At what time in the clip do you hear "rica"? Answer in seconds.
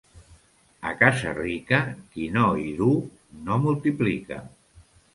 1.41-1.83